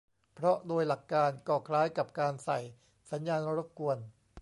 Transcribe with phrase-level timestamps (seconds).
[0.35, 2.59] เพราะโดยหลักการ ก็คล้ายกับการใส่
[3.11, 3.97] สัญญาณรบกวน